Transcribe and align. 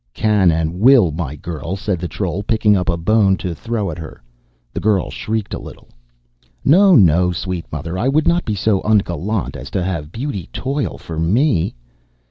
"Can 0.15 0.49
and 0.49 0.79
will, 0.79 1.11
my 1.11 1.35
girl," 1.35 1.75
said 1.75 1.99
the 1.99 2.07
troll, 2.07 2.41
picking 2.41 2.75
up 2.75 2.89
a 2.89 2.97
bone 2.97 3.37
to 3.37 3.53
throw 3.53 3.91
at 3.91 3.99
her. 3.99 4.19
The 4.73 4.79
girl 4.79 5.11
shrieked 5.11 5.53
a 5.53 5.59
little. 5.59 5.89
"No, 6.65 6.95
no, 6.95 7.31
sweet 7.31 7.67
mother. 7.71 7.99
I 7.99 8.07
would 8.07 8.27
not 8.27 8.43
be 8.43 8.55
so 8.55 8.81
ungallant 8.81 9.55
as 9.55 9.69
to 9.69 9.83
have 9.83 10.11
beauty 10.11 10.49
toil 10.53 10.97
for 10.97 11.19
me." 11.19 11.75